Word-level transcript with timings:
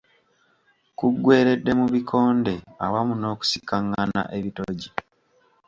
Kuggweeredde 0.97 1.71
mu 1.79 1.85
bikonde 1.93 2.55
awamu 2.85 3.13
n’okusikangana 3.17 4.21
ebitogi. 4.37 4.89